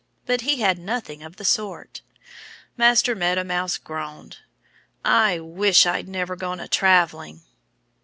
But 0.25 0.41
he 0.41 0.61
had 0.61 0.79
nothing 0.79 1.21
of 1.21 1.35
the 1.35 1.45
sort. 1.45 2.01
Master 2.75 3.13
Meadow 3.13 3.43
Mouse 3.43 3.77
groaned. 3.77 4.37
"I 5.05 5.39
wish 5.39 5.85
I'd 5.85 6.07
never 6.07 6.35
gone 6.35 6.59
a 6.59 6.67
traveling!" 6.67 7.43